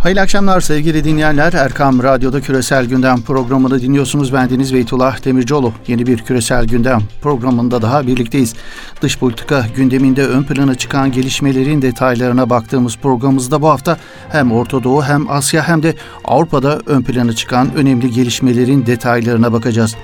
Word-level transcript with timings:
Hayırlı 0.00 0.20
akşamlar 0.20 0.60
sevgili 0.60 1.04
dinleyenler. 1.04 1.52
Erkam 1.52 2.02
Radyo'da 2.02 2.40
Küresel 2.40 2.86
Gündem 2.86 3.22
programını 3.22 3.80
dinliyorsunuz. 3.80 4.32
Bendeniz 4.32 4.74
Beytullah 4.74 5.24
Demircioğlu. 5.24 5.72
Yeni 5.86 6.06
bir 6.06 6.18
Küresel 6.18 6.66
Gündem 6.66 7.00
programında 7.22 7.82
daha 7.82 8.06
birlikteyiz. 8.06 8.54
Dış 9.02 9.18
politika 9.18 9.66
gündeminde 9.76 10.26
ön 10.26 10.42
plana 10.42 10.74
çıkan 10.74 11.12
gelişmelerin 11.12 11.82
detaylarına 11.82 12.50
baktığımız 12.50 12.96
programımızda 12.96 13.62
bu 13.62 13.68
hafta 13.68 13.96
hem 14.28 14.52
Orta 14.52 14.84
Doğu 14.84 15.04
hem 15.04 15.30
Asya 15.30 15.68
hem 15.68 15.82
de 15.82 15.94
Avrupa'da 16.24 16.80
ön 16.86 17.02
plana 17.02 17.32
çıkan 17.32 17.74
önemli 17.74 18.10
gelişmelerin 18.10 18.86
detaylarına 18.86 19.52
bakacağız. 19.52 19.96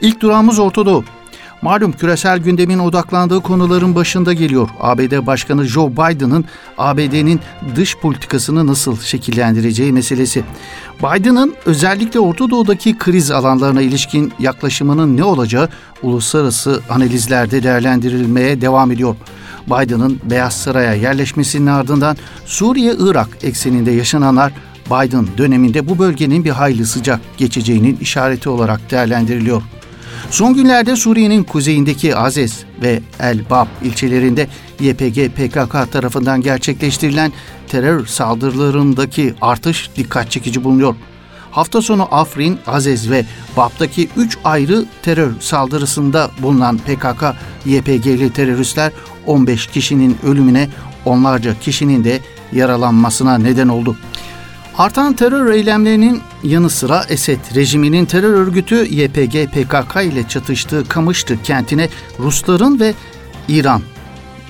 İlk 0.00 0.20
durağımız 0.20 0.58
Orta 0.58 0.86
Doğu. 0.86 1.04
Malum 1.62 1.92
küresel 1.92 2.38
gündemin 2.38 2.78
odaklandığı 2.78 3.40
konuların 3.40 3.94
başında 3.94 4.32
geliyor. 4.32 4.68
ABD 4.80 5.26
Başkanı 5.26 5.64
Joe 5.64 5.92
Biden'ın 5.92 6.44
ABD'nin 6.78 7.40
dış 7.76 7.96
politikasını 7.96 8.66
nasıl 8.66 9.00
şekillendireceği 9.00 9.92
meselesi. 9.92 10.44
Biden'ın 10.98 11.54
özellikle 11.66 12.20
Orta 12.20 12.50
Doğu'daki 12.50 12.98
kriz 12.98 13.30
alanlarına 13.30 13.82
ilişkin 13.82 14.32
yaklaşımının 14.38 15.16
ne 15.16 15.24
olacağı 15.24 15.68
uluslararası 16.02 16.80
analizlerde 16.90 17.62
değerlendirilmeye 17.62 18.60
devam 18.60 18.90
ediyor. 18.90 19.16
Biden'ın 19.66 20.20
Beyaz 20.24 20.54
Saray'a 20.54 20.94
yerleşmesinin 20.94 21.66
ardından 21.66 22.16
Suriye-Irak 22.46 23.28
ekseninde 23.42 23.90
yaşananlar 23.90 24.52
Biden 24.86 25.26
döneminde 25.38 25.88
bu 25.88 25.98
bölgenin 25.98 26.44
bir 26.44 26.50
hayli 26.50 26.86
sıcak 26.86 27.20
geçeceğinin 27.38 27.96
işareti 28.00 28.48
olarak 28.48 28.90
değerlendiriliyor. 28.90 29.62
Son 30.30 30.54
günlerde 30.54 30.96
Suriye'nin 30.96 31.44
kuzeyindeki 31.44 32.16
Azez 32.16 32.64
ve 32.82 33.00
El 33.20 33.50
Bab 33.50 33.66
ilçelerinde 33.82 34.48
YPG 34.80 35.28
PKK 35.28 35.92
tarafından 35.92 36.40
gerçekleştirilen 36.40 37.32
terör 37.68 38.06
saldırılarındaki 38.06 39.34
artış 39.40 39.90
dikkat 39.96 40.30
çekici 40.30 40.64
bulunuyor. 40.64 40.94
Hafta 41.50 41.82
sonu 41.82 42.08
Afrin, 42.10 42.58
Azez 42.66 43.10
ve 43.10 43.24
Bab'daki 43.56 44.08
3 44.16 44.38
ayrı 44.44 44.84
terör 45.02 45.32
saldırısında 45.40 46.30
bulunan 46.42 46.78
PKK 46.78 47.24
YPG'li 47.66 48.32
teröristler 48.32 48.92
15 49.26 49.66
kişinin 49.66 50.16
ölümüne 50.22 50.68
onlarca 51.04 51.58
kişinin 51.60 52.04
de 52.04 52.20
yaralanmasına 52.52 53.38
neden 53.38 53.68
oldu. 53.68 53.96
Artan 54.78 55.12
terör 55.12 55.52
eylemlerinin 55.52 56.20
yanı 56.42 56.70
sıra 56.70 57.04
Esed 57.08 57.38
rejiminin 57.54 58.04
terör 58.04 58.32
örgütü 58.32 58.74
YPG 58.74 59.46
PKK 59.46 59.96
ile 60.04 60.28
çatıştığı 60.28 60.88
Kamışlı 60.88 61.42
kentine 61.42 61.88
Rusların 62.18 62.80
ve 62.80 62.94
İran 63.48 63.82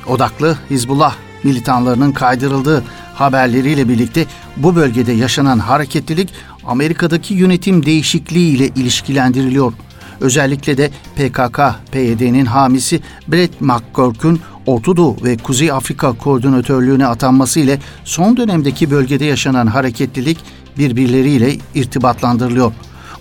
odaklı 0.06 0.58
Hizbullah 0.70 1.16
militanlarının 1.44 2.12
kaydırıldığı 2.12 2.84
haberleriyle 3.14 3.88
birlikte 3.88 4.26
bu 4.56 4.76
bölgede 4.76 5.12
yaşanan 5.12 5.58
hareketlilik 5.58 6.34
Amerika'daki 6.64 7.34
yönetim 7.34 7.86
değişikliği 7.86 8.56
ile 8.56 8.66
ilişkilendiriliyor. 8.66 9.72
Özellikle 10.20 10.76
de 10.76 10.90
PKK, 11.16 11.60
PYD'nin 11.92 12.46
hamisi 12.46 13.00
Brett 13.28 13.60
McGurk'ün 13.60 14.40
Orta 14.68 15.24
ve 15.24 15.36
Kuzey 15.36 15.72
Afrika 15.72 16.12
koordinatörlüğüne 16.12 17.06
atanması 17.06 17.60
ile 17.60 17.78
son 18.04 18.36
dönemdeki 18.36 18.90
bölgede 18.90 19.24
yaşanan 19.24 19.66
hareketlilik 19.66 20.38
birbirleriyle 20.78 21.56
irtibatlandırılıyor. 21.74 22.72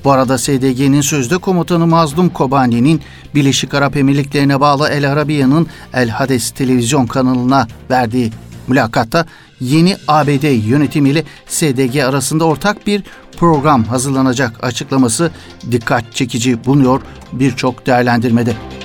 Bu 0.04 0.12
arada 0.12 0.38
SDG'nin 0.38 1.02
sözde 1.02 1.38
komutanı 1.38 1.88
Mazlum 1.88 2.30
Kobani'nin 2.30 3.02
Birleşik 3.36 3.74
Arap 3.74 3.98
Emirlikleri'ne 3.98 4.60
bağlı 4.60 4.90
El 4.90 5.12
Arabiya'nın 5.12 5.68
El 5.94 6.10
Hades 6.10 6.52
televizyon 6.52 7.06
kanalına 7.06 7.68
verdiği 7.90 8.32
mülakatta 8.68 9.26
yeni 9.60 9.98
ABD 10.08 10.68
yönetimiyle 10.68 11.24
SDG 11.48 11.98
arasında 11.98 12.46
ortak 12.46 12.88
bir 12.88 13.04
program 13.38 13.84
hazırlanacak 13.84 14.64
açıklaması 14.64 15.32
dikkat 15.72 16.16
çekici 16.16 16.66
bulunuyor 16.66 17.02
birçok 17.34 17.86
değerlendirmede. 17.86 18.77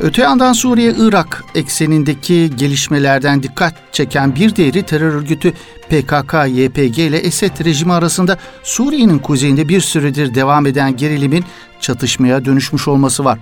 Öte 0.00 0.22
yandan 0.22 0.52
Suriye-Irak 0.52 1.44
eksenindeki 1.54 2.50
gelişmelerden 2.56 3.42
dikkat 3.42 3.74
çeken 3.92 4.34
bir 4.34 4.56
diğeri 4.56 4.82
terör 4.82 5.14
örgütü 5.14 5.52
PKK-YPG 5.90 7.00
ile 7.00 7.18
Esed 7.18 7.64
rejimi 7.64 7.92
arasında 7.92 8.38
Suriye'nin 8.62 9.18
kuzeyinde 9.18 9.68
bir 9.68 9.80
süredir 9.80 10.34
devam 10.34 10.66
eden 10.66 10.96
gerilimin 10.96 11.44
çatışmaya 11.80 12.44
dönüşmüş 12.44 12.88
olması 12.88 13.24
var. 13.24 13.38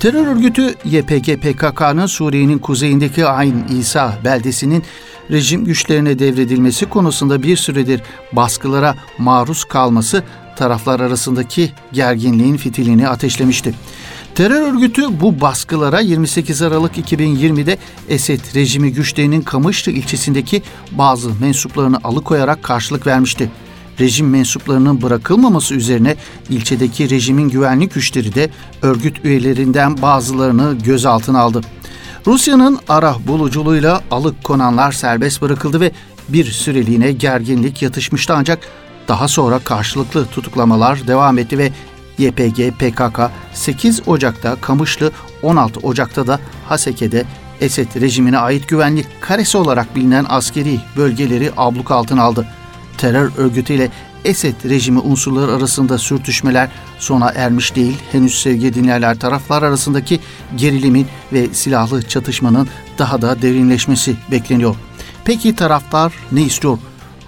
Terör 0.00 0.26
örgütü 0.26 0.74
YPG 0.84 1.36
PKK'nın 1.36 2.06
Suriye'nin 2.06 2.58
kuzeyindeki 2.58 3.26
Ayn 3.26 3.64
İsa 3.78 4.18
beldesinin 4.24 4.82
rejim 5.30 5.64
güçlerine 5.64 6.18
devredilmesi 6.18 6.86
konusunda 6.86 7.42
bir 7.42 7.56
süredir 7.56 8.02
baskılara 8.32 8.94
maruz 9.18 9.64
kalması 9.64 10.22
taraflar 10.56 11.00
arasındaki 11.00 11.72
gerginliğin 11.92 12.56
fitilini 12.56 13.08
ateşlemişti. 13.08 13.74
Terör 14.34 14.72
örgütü 14.72 15.20
bu 15.20 15.40
baskılara 15.40 16.00
28 16.00 16.62
Aralık 16.62 16.98
2020'de 16.98 17.78
Esed 18.08 18.40
rejimi 18.54 18.92
güçlerinin 18.92 19.42
Kamışlı 19.42 19.92
ilçesindeki 19.92 20.62
bazı 20.92 21.30
mensuplarını 21.40 21.98
alıkoyarak 22.04 22.62
karşılık 22.62 23.06
vermişti. 23.06 23.50
Rejim 24.00 24.30
mensuplarının 24.30 25.02
bırakılmaması 25.02 25.74
üzerine 25.74 26.16
ilçedeki 26.50 27.10
rejimin 27.10 27.48
güvenlik 27.48 27.94
güçleri 27.94 28.34
de 28.34 28.50
örgüt 28.82 29.24
üyelerinden 29.24 30.02
bazılarını 30.02 30.78
gözaltına 30.84 31.40
aldı. 31.40 31.60
Rusya'nın 32.26 32.78
ara 32.88 33.16
buluculuğuyla 33.26 34.02
alıkonanlar 34.10 34.92
serbest 34.92 35.42
bırakıldı 35.42 35.80
ve 35.80 35.92
bir 36.28 36.44
süreliğine 36.44 37.12
gerginlik 37.12 37.82
yatışmıştı 37.82 38.34
ancak 38.36 38.58
daha 39.08 39.28
sonra 39.28 39.58
karşılıklı 39.58 40.26
tutuklamalar 40.26 41.06
devam 41.06 41.38
etti 41.38 41.58
ve 41.58 41.72
YPG, 42.18 42.70
PKK 42.78 43.30
8 43.54 44.08
Ocak'ta 44.08 44.56
Kamışlı, 44.56 45.10
16 45.42 45.80
Ocak'ta 45.80 46.26
da 46.26 46.40
Haseke'de 46.68 47.24
Esed 47.60 48.00
rejimine 48.00 48.38
ait 48.38 48.68
güvenlik 48.68 49.06
karesi 49.20 49.58
olarak 49.58 49.96
bilinen 49.96 50.26
askeri 50.28 50.80
bölgeleri 50.96 51.52
abluk 51.56 51.90
altına 51.90 52.22
aldı. 52.22 52.46
Terör 52.98 53.32
örgütüyle 53.36 53.90
Esed 54.24 54.54
rejimi 54.64 54.98
unsurları 54.98 55.52
arasında 55.52 55.98
sürtüşmeler 55.98 56.68
sona 56.98 57.30
ermiş 57.30 57.76
değil. 57.76 57.96
Henüz 58.12 58.42
sevgili 58.42 58.74
dinleyenler 58.74 59.18
taraflar 59.18 59.62
arasındaki 59.62 60.20
gerilimin 60.56 61.06
ve 61.32 61.48
silahlı 61.52 62.02
çatışmanın 62.02 62.68
daha 62.98 63.22
da 63.22 63.42
derinleşmesi 63.42 64.16
bekleniyor. 64.30 64.76
Peki 65.24 65.56
taraflar 65.56 66.12
ne 66.32 66.42
istiyor? 66.42 66.78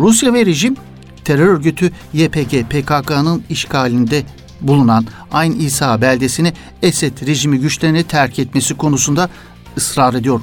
Rusya 0.00 0.34
ve 0.34 0.47
rejim 0.47 0.76
terör 1.24 1.47
örgütü 1.47 1.92
YPG 2.12 2.64
PKK'nın 2.70 3.44
işgalinde 3.50 4.22
bulunan 4.61 5.06
Ayn 5.33 5.61
İsa 5.61 6.00
beldesini 6.00 6.53
Esed 6.83 7.27
rejimi 7.27 7.59
güçlerini 7.59 8.05
terk 8.05 8.39
etmesi 8.39 8.75
konusunda 8.75 9.28
ısrar 9.77 10.15
ediyor. 10.15 10.41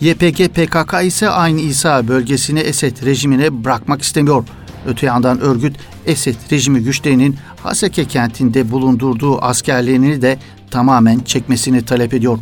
YPG 0.00 0.48
PKK 0.48 1.04
ise 1.04 1.28
Ayn 1.28 1.58
İsa 1.58 2.08
bölgesini 2.08 2.60
Esed 2.60 3.06
rejimine 3.06 3.64
bırakmak 3.64 4.02
istemiyor. 4.02 4.44
Öte 4.86 5.06
yandan 5.06 5.40
örgüt 5.40 5.76
Esed 6.06 6.36
rejimi 6.52 6.80
güçlerinin 6.80 7.36
Haseke 7.62 8.04
kentinde 8.04 8.70
bulundurduğu 8.70 9.42
askerlerini 9.42 10.22
de 10.22 10.38
tamamen 10.70 11.18
çekmesini 11.20 11.84
talep 11.84 12.14
ediyor. 12.14 12.38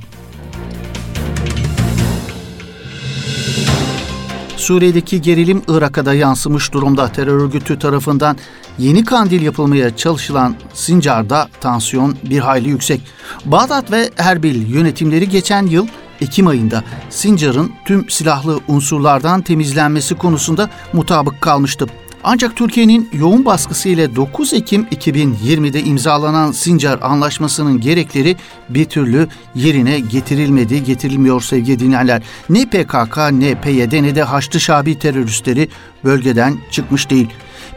Suriye'deki 4.67 5.23
gerilim 5.23 5.63
Irak'a 5.69 6.07
da 6.07 6.15
yansımış 6.15 6.73
durumda. 6.73 7.09
Terör 7.09 7.41
örgütü 7.41 7.79
tarafından 7.79 8.37
yeni 8.79 9.05
kandil 9.05 9.43
yapılmaya 9.43 9.97
çalışılan 9.97 10.57
Sincar'da 10.75 11.49
tansiyon 11.61 12.17
bir 12.31 12.39
hayli 12.39 12.69
yüksek. 12.69 13.01
Bağdat 13.45 13.91
ve 13.91 14.11
Erbil 14.19 14.75
yönetimleri 14.75 15.29
geçen 15.29 15.67
yıl 15.67 15.87
Ekim 16.21 16.47
ayında 16.47 16.85
Sincar'ın 17.11 17.73
tüm 17.85 18.11
silahlı 18.11 18.61
unsurlardan 18.69 19.43
temizlenmesi 19.43 20.15
konusunda 20.15 20.71
mutabık 20.93 21.41
kalmıştı. 21.41 21.87
Ancak 22.29 22.57
Türkiye'nin 22.57 23.09
yoğun 23.13 23.45
baskısı 23.45 23.89
ile 23.89 24.17
9 24.17 24.53
Ekim 24.53 24.85
2020'de 24.85 25.83
imzalanan 25.83 26.53
Sincar 26.53 26.99
Anlaşması'nın 27.03 27.81
gerekleri 27.81 28.37
bir 28.69 28.85
türlü 28.85 29.29
yerine 29.55 30.01
getirilmedi, 30.01 30.85
getirilmiyor 30.85 31.41
sevgili 31.41 31.79
dinleyenler. 31.79 32.23
Ne 32.51 32.67
PKK 32.67 33.17
ne 33.33 33.61
PYD 33.61 34.03
ne 34.03 34.15
de 34.15 34.23
Haçlı 34.23 34.61
Şabi 34.61 34.99
teröristleri 34.99 35.69
bölgeden 36.05 36.59
çıkmış 36.71 37.11
değil. 37.11 37.29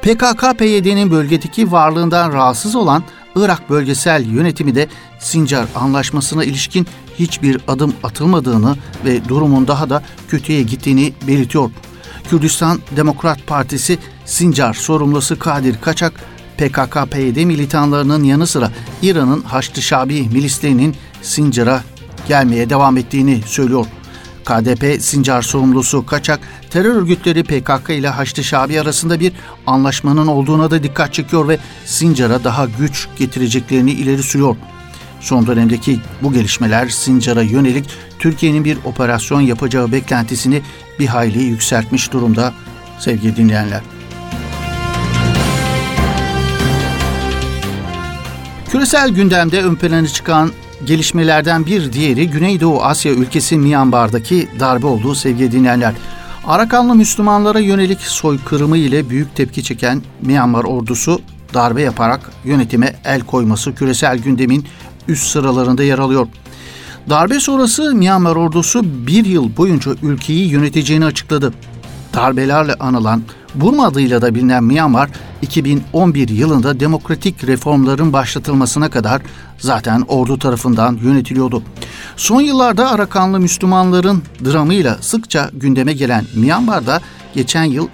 PKK-PYD'nin 0.01 1.11
bölgedeki 1.11 1.71
varlığından 1.71 2.33
rahatsız 2.33 2.75
olan 2.75 3.03
Irak 3.35 3.69
bölgesel 3.69 4.25
yönetimi 4.25 4.75
de 4.75 4.87
Sincar 5.19 5.65
Anlaşması'na 5.75 6.43
ilişkin 6.43 6.87
hiçbir 7.19 7.57
adım 7.67 7.93
atılmadığını 8.03 8.75
ve 9.05 9.29
durumun 9.29 9.67
daha 9.67 9.89
da 9.89 10.03
kötüye 10.27 10.61
gittiğini 10.61 11.13
belirtiyor. 11.27 11.71
Kürdistan 12.29 12.79
Demokrat 12.95 13.47
Partisi 13.47 13.97
Sincar 14.25 14.73
sorumlusu 14.73 15.39
Kadir 15.39 15.81
Kaçak, 15.81 16.13
PKK-PYD 16.57 17.45
militanlarının 17.45 18.23
yanı 18.23 18.47
sıra 18.47 18.71
İran'ın 19.01 19.41
Haçlı 19.41 19.81
Şabi 19.81 20.21
milislerinin 20.21 20.95
Sincar'a 21.21 21.83
gelmeye 22.27 22.69
devam 22.69 22.97
ettiğini 22.97 23.41
söylüyor. 23.45 23.85
KDP 24.45 25.01
Sincar 25.01 25.41
sorumlusu 25.41 26.05
Kaçak, 26.05 26.39
terör 26.69 26.95
örgütleri 26.95 27.43
PKK 27.43 27.89
ile 27.89 28.09
Haçlı 28.09 28.43
Şabi 28.43 28.81
arasında 28.81 29.19
bir 29.19 29.33
anlaşmanın 29.67 30.27
olduğuna 30.27 30.71
da 30.71 30.83
dikkat 30.83 31.13
çekiyor 31.13 31.47
ve 31.47 31.59
Sincar'a 31.85 32.43
daha 32.43 32.65
güç 32.65 33.07
getireceklerini 33.17 33.91
ileri 33.91 34.23
sürüyor. 34.23 34.55
Son 35.19 35.47
dönemdeki 35.47 35.99
bu 36.21 36.33
gelişmeler 36.33 36.87
Sincar'a 36.87 37.41
yönelik 37.41 37.89
Türkiye'nin 38.19 38.65
bir 38.65 38.77
operasyon 38.85 39.41
yapacağı 39.41 39.91
beklentisini 39.91 40.61
bir 40.99 41.07
hayli 41.07 41.43
yükseltmiş 41.43 42.13
durumda 42.13 42.53
sevgili 42.99 43.35
dinleyenler. 43.35 43.81
Küresel 48.69 49.09
gündemde 49.09 49.63
ön 49.63 49.75
plana 49.75 50.07
çıkan 50.07 50.51
gelişmelerden 50.85 51.65
bir 51.65 51.93
diğeri 51.93 52.29
Güneydoğu 52.29 52.83
Asya 52.83 53.11
ülkesi 53.11 53.57
Myanmar'daki 53.57 54.49
darbe 54.59 54.87
olduğu 54.87 55.15
sevgili 55.15 55.51
dinleyenler. 55.51 55.93
Arakanlı 56.47 56.95
Müslümanlara 56.95 57.59
yönelik 57.59 58.01
soykırımı 58.01 58.77
ile 58.77 59.09
büyük 59.09 59.35
tepki 59.35 59.63
çeken 59.63 60.01
Myanmar 60.21 60.63
ordusu 60.63 61.21
darbe 61.53 61.81
yaparak 61.81 62.31
yönetime 62.45 62.95
el 63.05 63.21
koyması 63.21 63.75
küresel 63.75 64.17
gündemin 64.17 64.65
üst 65.09 65.27
sıralarında 65.27 65.83
yer 65.83 65.99
alıyor. 65.99 66.27
Darbe 67.09 67.39
sonrası 67.39 67.95
Myanmar 67.95 68.35
ordusu 68.35 69.07
bir 69.07 69.25
yıl 69.25 69.57
boyunca 69.57 69.91
ülkeyi 70.03 70.49
yöneteceğini 70.49 71.05
açıkladı. 71.05 71.53
Darbelerle 72.13 72.73
anılan 72.73 73.23
Burma 73.55 73.85
adıyla 73.85 74.21
da 74.21 74.35
bilinen 74.35 74.63
Myanmar 74.63 75.09
2011 75.41 76.29
yılında 76.29 76.79
demokratik 76.79 77.47
reformların 77.47 78.13
başlatılmasına 78.13 78.89
kadar 78.89 79.21
zaten 79.57 80.05
ordu 80.07 80.39
tarafından 80.39 80.99
yönetiliyordu. 81.03 81.63
Son 82.17 82.41
yıllarda 82.41 82.91
Arakanlı 82.91 83.39
Müslümanların 83.39 84.23
dramıyla 84.45 84.97
sıkça 85.01 85.49
gündeme 85.53 85.93
gelen 85.93 86.25
Myanmar'da 86.35 87.01
geçen 87.33 87.63
yıl 87.63 87.87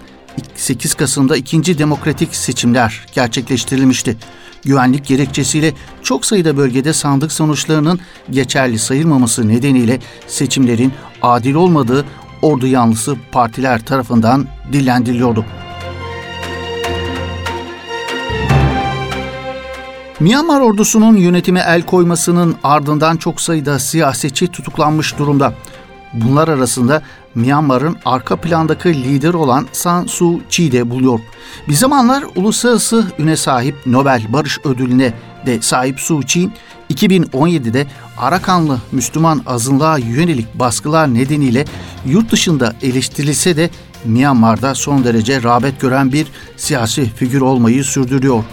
8 0.56 0.94
Kasım'da 0.94 1.38
ikinci 1.38 1.78
demokratik 1.78 2.36
seçimler 2.36 3.06
gerçekleştirilmişti. 3.14 4.18
Güvenlik 4.66 5.06
gerekçesiyle 5.06 5.74
çok 6.04 6.26
sayıda 6.26 6.58
bölgede 6.58 6.94
sandık 6.94 7.32
sonuçlarının 7.32 8.00
geçerli 8.30 8.80
sayılmaması 8.80 9.48
nedeniyle 9.48 10.00
seçimlerin 10.28 10.94
adil 11.22 11.54
olmadığı 11.54 12.06
ordu 12.42 12.68
yanlısı 12.68 13.16
partiler 13.32 13.86
tarafından 13.86 14.48
dillendiriliyordu. 14.74 15.46
Myanmar 20.20 20.62
ordusunun 20.62 21.18
yönetime 21.18 21.64
el 21.68 21.82
koymasının 21.82 22.56
ardından 22.64 23.18
çok 23.18 23.42
sayıda 23.42 23.80
siyasetçi 23.80 24.48
tutuklanmış 24.48 25.18
durumda. 25.18 25.54
Bunlar 26.14 26.48
arasında 26.48 27.02
Myanmar'ın 27.36 27.98
arka 28.06 28.36
plandaki 28.36 29.04
lider 29.04 29.34
olan 29.34 29.68
San 29.72 30.06
Suu 30.06 30.42
Kyi 30.50 30.72
de 30.72 30.90
buluyor. 30.90 31.20
Bir 31.68 31.74
zamanlar 31.74 32.24
uluslararası 32.36 33.06
üne 33.20 33.36
sahip 33.36 33.76
Nobel 33.86 34.26
Barış 34.30 34.60
Ödülü'ne 34.66 35.14
de 35.46 35.62
sahip 35.62 36.00
Suu 36.00 36.20
Kyi, 36.20 36.50
2017'de 36.94 37.88
Arakanlı 38.18 38.80
Müslüman 38.92 39.42
azınlığa 39.46 39.98
yönelik 39.98 40.60
baskılar 40.60 41.14
nedeniyle 41.14 41.66
yurt 42.06 42.32
dışında 42.32 42.74
eleştirilse 42.82 43.58
de 43.58 43.70
Myanmar'da 44.06 44.76
son 44.76 45.04
derece 45.04 45.44
rağbet 45.44 45.82
gören 45.82 46.12
bir 46.12 46.28
siyasi 46.58 47.06
figür 47.06 47.42
olmayı 47.42 47.84
sürdürüyor. 47.84 48.44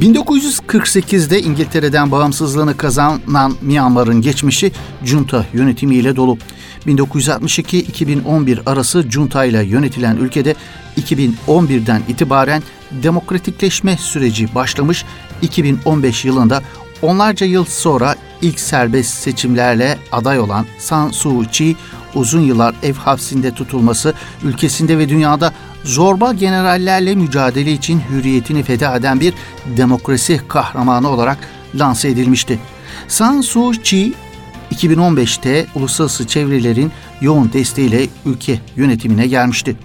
1948'de 0.00 1.42
İngiltere'den 1.42 2.10
bağımsızlığını 2.10 2.76
kazanan 2.76 3.54
Myanmar'ın 3.62 4.20
geçmişi 4.20 4.72
junta 5.04 5.46
yönetimiyle 5.52 6.16
dolu. 6.16 6.38
1962-2011 6.86 8.58
arası 8.66 9.02
junta 9.10 9.44
ile 9.44 9.64
yönetilen 9.64 10.16
ülkede 10.16 10.54
2011'den 11.00 12.02
itibaren 12.08 12.62
demokratikleşme 12.90 13.96
süreci 13.96 14.54
başlamış. 14.54 15.04
2015 15.42 16.24
yılında 16.24 16.62
onlarca 17.02 17.46
yıl 17.46 17.64
sonra 17.64 18.14
ilk 18.42 18.60
serbest 18.60 19.14
seçimlerle 19.14 19.98
aday 20.12 20.40
olan 20.40 20.66
San 20.78 21.10
Suu 21.10 21.44
Kyi 21.52 21.76
uzun 22.14 22.40
yıllar 22.40 22.74
ev 22.82 22.94
hapsinde 22.94 23.54
tutulması, 23.54 24.14
ülkesinde 24.42 24.98
ve 24.98 25.08
dünyada 25.08 25.52
zorba 25.84 26.32
generallerle 26.32 27.14
mücadele 27.14 27.72
için 27.72 28.02
hürriyetini 28.10 28.62
feda 28.62 28.96
eden 28.96 29.20
bir 29.20 29.34
demokrasi 29.76 30.40
kahramanı 30.48 31.08
olarak 31.08 31.38
lanse 31.74 32.08
edilmişti. 32.08 32.58
San 33.08 33.40
Suu 33.40 33.72
Kyi 33.72 34.14
2015'te 34.74 35.66
uluslararası 35.74 36.26
çevrelerin 36.26 36.92
yoğun 37.20 37.52
desteğiyle 37.52 38.06
ülke 38.26 38.60
yönetimine 38.76 39.26
gelmişti. 39.26 39.76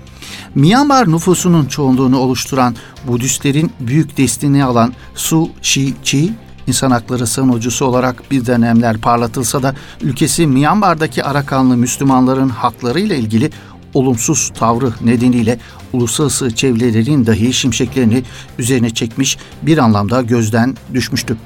Myanmar 0.56 1.12
nüfusunun 1.12 1.66
çoğunluğunu 1.66 2.20
oluşturan 2.20 2.76
Budistlerin 3.08 3.72
büyük 3.80 4.18
desteğini 4.18 4.64
alan 4.64 4.94
Su 5.16 5.50
Shi 5.62 5.94
Chi, 6.04 6.34
insan 6.68 6.92
hakları 6.92 7.28
savunucusu 7.28 7.86
olarak 7.86 8.32
bir 8.32 8.46
dönemler 8.46 8.98
parlatılsa 8.98 9.64
da 9.64 9.76
ülkesi 10.02 10.48
Myanmar'daki 10.48 11.24
Arakanlı 11.24 11.78
Müslümanların 11.78 12.50
haklarıyla 12.50 13.16
ilgili 13.16 13.50
olumsuz 13.94 14.52
tavrı 14.56 14.94
nedeniyle 15.02 15.60
uluslararası 15.94 16.56
çevrelerin 16.56 17.26
dahi 17.26 17.54
şimşeklerini 17.54 18.24
üzerine 18.60 18.90
çekmiş 18.90 19.38
bir 19.62 19.78
anlamda 19.78 20.22
gözden 20.22 20.76
düşmüştü. 20.94 21.38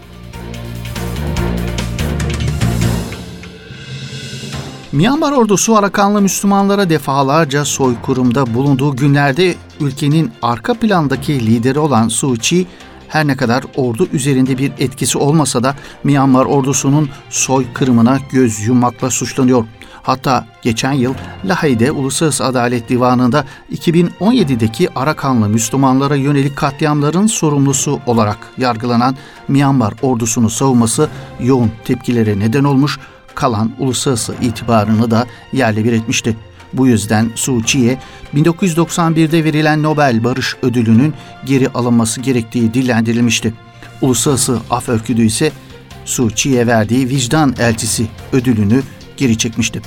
Myanmar 4.91 5.31
ordusu 5.31 5.75
Arakanlı 5.75 6.21
Müslümanlara 6.21 6.89
defalarca 6.89 7.65
soykırımda 7.65 8.53
bulunduğu 8.53 8.95
günlerde 8.95 9.55
ülkenin 9.79 10.31
arka 10.41 10.73
plandaki 10.73 11.45
lideri 11.45 11.79
olan 11.79 12.07
Suu 12.07 12.33
Kyi 12.33 12.67
her 13.07 13.27
ne 13.27 13.37
kadar 13.37 13.63
ordu 13.75 14.07
üzerinde 14.13 14.57
bir 14.57 14.71
etkisi 14.79 15.17
olmasa 15.17 15.63
da 15.63 15.75
Myanmar 16.03 16.45
ordusunun 16.45 17.09
soykırımına 17.29 18.19
göz 18.31 18.59
yummakla 18.59 19.09
suçlanıyor. 19.09 19.65
Hatta 20.07 20.45
geçen 20.61 20.91
yıl 20.91 21.13
Lahey'de 21.45 21.91
Uluslararası 21.91 22.45
Adalet 22.45 22.89
Divanı'nda 22.89 23.45
2017'deki 23.73 24.89
Arakanlı 24.93 25.49
Müslümanlara 25.49 26.15
yönelik 26.15 26.55
katliamların 26.55 27.27
sorumlusu 27.27 27.99
olarak 28.05 28.37
yargılanan 28.57 29.15
Myanmar 29.47 29.93
ordusunu 30.01 30.49
savunması 30.49 31.09
yoğun 31.39 31.71
tepkilere 31.85 32.39
neden 32.39 32.63
olmuş, 32.63 32.99
kalan 33.35 33.71
uluslararası 33.79 34.35
itibarını 34.41 35.11
da 35.11 35.25
yerle 35.53 35.83
bir 35.83 35.93
etmişti. 35.93 36.37
Bu 36.73 36.87
yüzden 36.87 37.31
Suu 37.35 37.61
Kyi'ye 37.61 37.99
1991'de 38.35 39.43
verilen 39.43 39.83
Nobel 39.83 40.23
Barış 40.23 40.55
Ödülü'nün 40.61 41.13
geri 41.45 41.69
alınması 41.69 42.21
gerektiği 42.21 42.73
dillendirilmişti. 42.73 43.53
Uluslararası 44.01 44.59
Af 44.69 44.89
Örgütü 44.89 45.21
ise 45.21 45.51
Suu 46.05 46.27
Kyi'ye 46.27 46.67
verdiği 46.67 47.09
vicdan 47.09 47.55
elçisi 47.59 48.07
ödülünü 48.33 48.83
geri 49.17 49.37
çekmişti. 49.37 49.81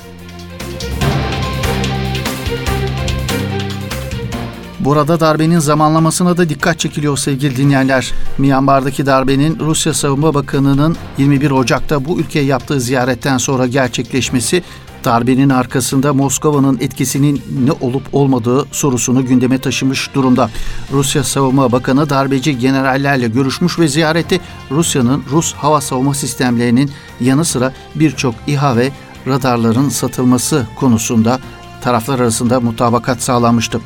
Burada 4.85 5.19
darbenin 5.19 5.59
zamanlamasına 5.59 6.37
da 6.37 6.49
dikkat 6.49 6.79
çekiliyor 6.79 7.17
sevgili 7.17 7.57
dinleyenler. 7.57 8.13
Myanmar'daki 8.37 9.05
darbenin 9.05 9.59
Rusya 9.59 9.93
Savunma 9.93 10.33
Bakanı'nın 10.33 10.95
21 11.17 11.51
Ocak'ta 11.51 12.05
bu 12.05 12.19
ülkeye 12.19 12.45
yaptığı 12.45 12.81
ziyaretten 12.81 13.37
sonra 13.37 13.67
gerçekleşmesi 13.67 14.63
darbenin 15.05 15.49
arkasında 15.49 16.13
Moskova'nın 16.13 16.77
etkisinin 16.81 17.41
ne 17.65 17.71
olup 17.71 18.03
olmadığı 18.11 18.65
sorusunu 18.71 19.25
gündeme 19.25 19.57
taşımış 19.57 20.09
durumda. 20.13 20.49
Rusya 20.91 21.23
Savunma 21.23 21.71
Bakanı 21.71 22.09
darbeci 22.09 22.57
generallerle 22.57 23.27
görüşmüş 23.27 23.79
ve 23.79 23.87
ziyarette 23.87 24.39
Rusya'nın 24.71 25.23
Rus 25.31 25.53
hava 25.53 25.81
savunma 25.81 26.13
sistemlerinin 26.13 26.91
yanı 27.19 27.45
sıra 27.45 27.73
birçok 27.95 28.35
İHA 28.47 28.77
ve 28.77 28.91
radarların 29.27 29.89
satılması 29.89 30.67
konusunda 30.75 31.39
taraflar 31.81 32.19
arasında 32.19 32.59
mutabakat 32.59 33.21
sağlanmıştı. 33.21 33.81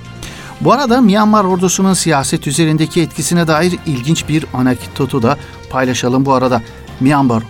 Bu 0.65 0.73
arada 0.73 1.01
Myanmar 1.01 1.43
ordusunun 1.43 1.93
siyaset 1.93 2.47
üzerindeki 2.47 3.01
etkisine 3.01 3.47
dair 3.47 3.79
ilginç 3.85 4.29
bir 4.29 4.45
anekdotu 4.53 5.23
da 5.23 5.37
paylaşalım 5.69 6.25
bu 6.25 6.33
arada. 6.33 6.61
Myanmar 6.99 7.43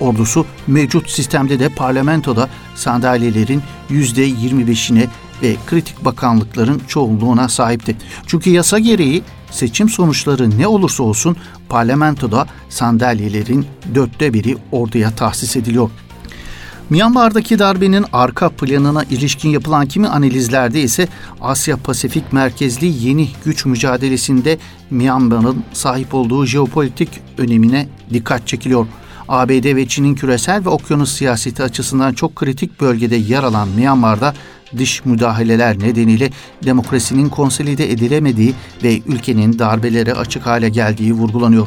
ordusu 0.00 0.46
mevcut 0.66 1.10
sistemde 1.10 1.60
de 1.60 1.68
parlamentoda 1.68 2.48
sandalyelerin 2.74 3.62
%25'ine 3.90 5.06
ve 5.42 5.56
kritik 5.66 6.04
bakanlıkların 6.04 6.82
çoğunluğuna 6.88 7.48
sahipti. 7.48 7.96
Çünkü 8.26 8.50
yasa 8.50 8.78
gereği 8.78 9.22
seçim 9.50 9.88
sonuçları 9.88 10.58
ne 10.58 10.66
olursa 10.66 11.02
olsun 11.02 11.36
parlamentoda 11.68 12.46
sandalyelerin 12.68 13.66
dörtte 13.94 14.34
biri 14.34 14.56
orduya 14.72 15.10
tahsis 15.10 15.56
ediliyor. 15.56 15.90
Myanmar'daki 16.90 17.58
darbenin 17.58 18.04
arka 18.12 18.48
planına 18.48 19.02
ilişkin 19.04 19.48
yapılan 19.48 19.86
kimi 19.86 20.08
analizlerde 20.08 20.82
ise 20.82 21.08
Asya 21.40 21.76
Pasifik 21.76 22.32
merkezli 22.32 23.06
yeni 23.06 23.28
güç 23.44 23.66
mücadelesinde 23.66 24.58
Myanmar'ın 24.90 25.64
sahip 25.72 26.14
olduğu 26.14 26.46
jeopolitik 26.46 27.08
önemine 27.38 27.88
dikkat 28.12 28.46
çekiliyor. 28.46 28.86
ABD 29.28 29.76
ve 29.76 29.88
Çin'in 29.88 30.14
küresel 30.14 30.64
ve 30.64 30.68
okyanus 30.68 31.12
siyaseti 31.12 31.62
açısından 31.62 32.12
çok 32.12 32.36
kritik 32.36 32.80
bölgede 32.80 33.16
yer 33.16 33.42
alan 33.42 33.68
Myanmar'da 33.68 34.34
dış 34.78 35.04
müdahaleler 35.04 35.78
nedeniyle 35.78 36.30
demokrasinin 36.64 37.28
konsolide 37.28 37.92
edilemediği 37.92 38.54
ve 38.82 39.00
ülkenin 39.06 39.58
darbelere 39.58 40.14
açık 40.14 40.46
hale 40.46 40.68
geldiği 40.68 41.12
vurgulanıyor. 41.12 41.66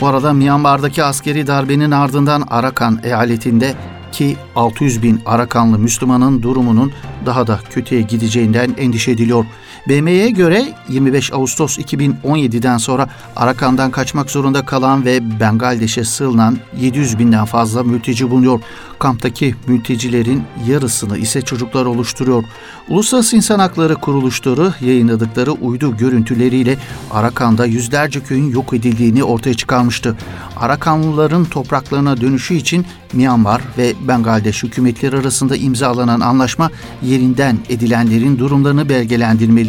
Bu 0.00 0.06
arada 0.06 0.32
Myanmar'daki 0.32 1.04
askeri 1.04 1.46
darbenin 1.46 1.90
ardından 1.90 2.44
Arakan 2.50 3.00
eyaletinde 3.02 3.74
ki 4.12 4.36
600 4.56 5.02
bin 5.02 5.20
Arakanlı 5.26 5.78
Müslümanın 5.78 6.42
durumunun 6.42 6.92
daha 7.26 7.46
da 7.46 7.60
kötüye 7.70 8.00
gideceğinden 8.02 8.74
endişe 8.78 9.10
ediliyor. 9.10 9.44
BM'ye 9.88 10.30
göre 10.30 10.72
25 10.88 11.32
Ağustos 11.32 11.78
2017'den 11.78 12.78
sonra 12.78 13.08
Arakan'dan 13.36 13.90
kaçmak 13.90 14.30
zorunda 14.30 14.64
kalan 14.64 15.04
ve 15.04 15.40
Bengaldeş'e 15.40 16.04
sığınan 16.04 16.58
700 16.80 17.18
binden 17.18 17.44
fazla 17.44 17.82
mülteci 17.82 18.30
bulunuyor. 18.30 18.60
Kamptaki 18.98 19.54
mültecilerin 19.66 20.42
yarısını 20.68 21.18
ise 21.18 21.42
çocuklar 21.42 21.86
oluşturuyor. 21.86 22.44
Uluslararası 22.88 23.36
İnsan 23.36 23.58
Hakları 23.58 23.94
Kuruluşları 23.94 24.74
yayınladıkları 24.80 25.52
uydu 25.52 25.96
görüntüleriyle 25.96 26.76
Arakan'da 27.10 27.66
yüzlerce 27.66 28.20
köyün 28.20 28.50
yok 28.50 28.72
edildiğini 28.72 29.24
ortaya 29.24 29.54
çıkarmıştı. 29.54 30.16
Arakanlıların 30.56 31.44
topraklarına 31.44 32.20
dönüşü 32.20 32.54
için 32.54 32.86
Myanmar 33.12 33.62
ve 33.78 33.92
Bengaldeş 34.08 34.62
hükümetleri 34.62 35.16
arasında 35.16 35.56
imzalanan 35.56 36.20
anlaşma 36.20 36.70
yerinden 37.02 37.58
edilenlerin 37.68 38.38
durumlarını 38.38 38.88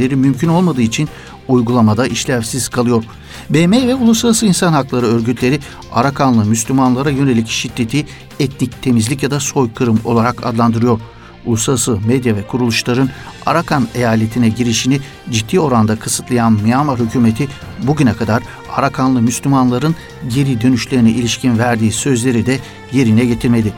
belgelendirmeleri 0.06 0.16
mümkün 0.16 0.50
olmadığı 0.50 0.82
için 0.82 1.10
uygulamada 1.48 2.08
işlevsiz 2.08 2.70
kalıyor. 2.70 3.04
BM 3.50 3.88
ve 3.88 3.96
Uluslararası 3.96 4.46
İnsan 4.46 4.74
Hakları 4.74 5.06
örgütleri 5.06 5.60
Arakanlı 5.94 6.46
Müslümanlara 6.46 7.10
yönelik 7.10 7.48
şiddeti 7.48 8.06
etnik 8.40 8.82
temizlik 8.82 9.24
ya 9.24 9.32
da 9.32 9.40
soykırım 9.40 10.00
olarak 10.06 10.46
adlandırıyor. 10.46 11.00
Uluslararası 11.46 12.00
medya 12.08 12.36
ve 12.36 12.48
kuruluşların 12.48 13.10
Arakan 13.46 13.88
eyaletine 13.96 14.50
girişini 14.50 15.00
ciddi 15.32 15.60
oranda 15.60 15.96
kısıtlayan 15.96 16.54
Myanmar 16.64 17.00
hükümeti 17.00 17.48
bugüne 17.84 18.14
kadar 18.14 18.44
Arakanlı 18.76 19.22
Müslümanların 19.22 19.96
geri 20.34 20.62
dönüşlerine 20.62 21.12
ilişkin 21.12 21.58
verdiği 21.58 21.92
sözleri 21.92 22.46
de 22.46 22.60
yerine 22.92 23.26
getirmedi. 23.26 23.74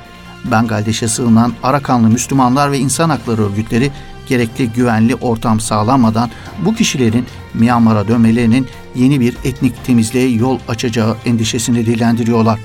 Bengaldeş'e 0.46 1.08
sığınan 1.08 1.54
Arakanlı 1.64 2.10
Müslümanlar 2.10 2.72
ve 2.72 2.80
insan 2.80 3.10
hakları 3.10 3.42
örgütleri 3.42 3.92
gerekli 4.28 4.70
güvenli 4.70 5.16
ortam 5.16 5.60
sağlanmadan 5.60 6.30
bu 6.66 6.76
kişilerin 6.76 7.26
Myanmar'a 7.54 8.08
dönmelerinin 8.08 8.68
yeni 8.96 9.20
bir 9.20 9.38
etnik 9.44 9.86
temizliğe 9.86 10.30
yol 10.30 10.60
açacağı 10.68 11.18
endişesini 11.26 11.86
dilendiriyorlar. 11.86 12.60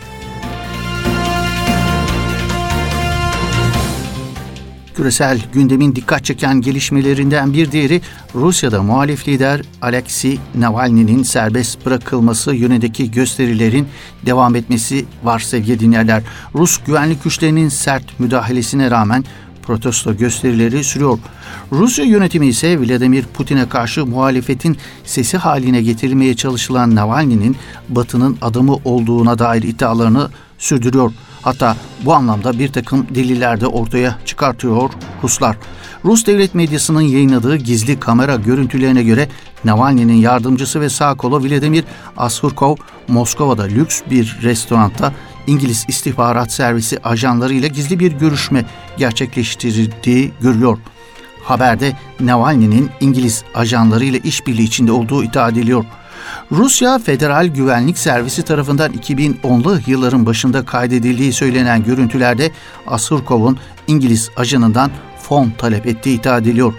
Küresel 4.95 5.41
gündemin 5.53 5.97
dikkat 5.97 6.25
çeken 6.25 6.61
gelişmelerinden 6.61 7.53
bir 7.53 7.73
diğeri 7.73 8.01
Rusya'da 8.35 8.83
muhalif 8.83 9.29
lider 9.29 9.61
Alexei 9.83 10.39
Navalny'nin 10.55 11.23
serbest 11.23 11.87
bırakılması 11.87 12.55
yönündeki 12.55 13.11
gösterilerin 13.11 13.89
devam 14.27 14.57
etmesi 14.57 15.05
var 15.25 15.39
sevgili 15.39 15.81
dinleyenler. 15.81 16.23
Rus 16.55 16.81
güvenlik 16.87 17.25
güçlerinin 17.25 17.69
sert 17.69 18.21
müdahalesine 18.21 18.91
rağmen 18.91 19.25
protesto 19.63 20.17
gösterileri 20.17 20.85
sürüyor. 20.85 21.19
Rusya 21.73 22.05
yönetimi 22.05 22.47
ise 22.47 22.81
Vladimir 22.81 23.25
Putin'e 23.25 23.69
karşı 23.69 24.07
muhalefetin 24.07 24.77
sesi 25.05 25.37
haline 25.37 25.83
getirilmeye 25.83 26.35
çalışılan 26.37 26.95
Navalny'nin 26.95 27.57
Batı'nın 27.89 28.39
adamı 28.43 28.77
olduğuna 28.85 29.39
dair 29.39 29.63
iddialarını 29.63 30.31
sürdürüyor. 30.59 31.13
Hatta 31.43 31.77
bu 32.05 32.15
anlamda 32.15 32.59
bir 32.59 32.69
takım 32.69 33.07
deliller 33.15 33.61
de 33.61 33.67
ortaya 33.67 34.19
çıkartıyor 34.25 34.91
Ruslar. 35.23 35.57
Rus 36.05 36.27
devlet 36.27 36.55
medyasının 36.55 37.01
yayınladığı 37.01 37.57
gizli 37.57 38.01
kamera 38.01 38.37
görüntülerine 38.37 39.03
göre 39.03 39.29
Navalny'nin 39.65 40.15
yardımcısı 40.15 40.81
ve 40.81 40.89
sağ 40.89 41.15
kolu 41.15 41.41
Vladimir 41.41 41.85
Asurkov 42.17 42.77
Moskova'da 43.09 43.63
lüks 43.63 44.01
bir 44.11 44.39
restoranda 44.43 45.13
İngiliz 45.47 45.85
istihbarat 45.89 46.53
servisi 46.53 46.99
ajanlarıyla 47.05 47.69
gizli 47.69 47.99
bir 47.99 48.13
görüşme 48.13 48.65
gerçekleştirdiği 48.99 50.31
görülüyor. 50.41 50.79
Haberde 51.45 51.97
Navalny'nin 52.21 52.91
İngiliz 53.01 53.45
ajanlarıyla 53.55 54.19
işbirliği 54.19 54.65
içinde 54.65 54.93
olduğu 54.93 55.25
iddia 55.25 55.49
ediliyor. 55.49 55.85
Rusya 56.53 56.99
Federal 56.99 57.47
Güvenlik 57.47 57.99
Servisi 57.99 58.43
tarafından 58.43 58.93
2010'lu 58.93 59.81
yılların 59.87 60.27
başında 60.27 60.65
kaydedildiği 60.65 61.33
söylenen 61.33 61.85
görüntülerde 61.85 62.51
Asurkov'un 62.87 63.59
İngiliz 63.87 64.31
ajanından 64.37 64.91
fon 65.19 65.53
talep 65.59 65.87
ettiği 65.87 66.21
iddia 66.21 66.39
ediliyor. 66.39 66.75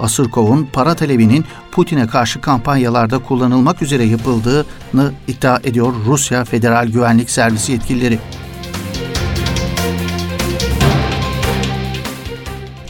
Asurkov'un 0.00 0.68
para 0.72 0.94
talebinin 0.94 1.44
Putin'e 1.70 2.06
karşı 2.06 2.40
kampanyalarda 2.40 3.18
kullanılmak 3.18 3.82
üzere 3.82 4.04
yapıldığını 4.04 5.12
iddia 5.28 5.58
ediyor 5.64 5.92
Rusya 6.06 6.44
Federal 6.44 6.86
Güvenlik 6.86 7.30
Servisi 7.30 7.72
yetkilileri. 7.72 8.18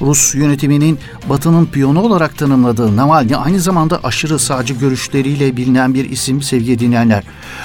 Rus 0.00 0.34
yönetiminin 0.34 0.98
Batı'nın 1.28 1.66
piyonu 1.66 2.02
olarak 2.02 2.38
tanımladığı 2.38 2.96
Navalny 2.96 3.36
aynı 3.36 3.60
zamanda 3.60 4.00
aşırı 4.04 4.38
sağcı 4.38 4.74
görüşleriyle 4.74 5.56
bilinen 5.56 5.94
bir 5.94 6.10
isim 6.10 6.42
sevgili 6.42 6.78
dinleyenler. 6.78 7.24